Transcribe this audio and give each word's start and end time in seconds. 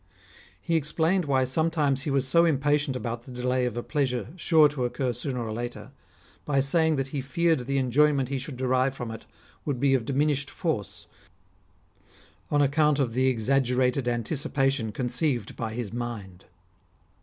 He 0.59 0.75
explained 0.77 1.25
why 1.25 1.43
sometimes 1.43 2.01
he 2.01 2.09
was 2.09 2.27
so 2.27 2.43
impatient 2.43 2.95
about 2.95 3.21
the 3.25 3.31
delay 3.31 3.65
of 3.67 3.77
a 3.77 3.83
pleasure 3.83 4.29
sure 4.35 4.67
to 4.69 4.83
occur 4.83 5.13
sooner 5.13 5.43
or 5.45 5.53
later, 5.53 5.91
by 6.43 6.59
saying 6.59 6.95
that 6.95 7.09
he 7.09 7.21
feared 7.21 7.59
the 7.67 7.77
enjoyment 7.77 8.27
he 8.29 8.39
should 8.39 8.57
derive 8.57 8.95
from 8.95 9.11
it 9.11 9.27
would 9.63 9.79
be 9.79 9.93
of 9.93 10.05
diminished 10.05 10.49
force, 10.49 11.05
on 12.49 12.63
.account 12.63 12.97
of 12.97 13.13
the 13.13 13.27
exaggerated 13.27 14.07
anticipation 14.07 14.91
conceived 14.91 15.55
by 15.55 15.71
his 15.71 15.93
mind. 15.93 16.45